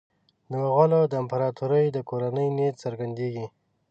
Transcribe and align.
د 0.49 0.51
مغولو 0.61 0.99
د 1.11 1.13
امپراطور 1.21 1.71
د 1.95 1.97
کورنۍ 2.09 2.47
نیت 2.57 2.75
څرګندېږي. 2.83 3.45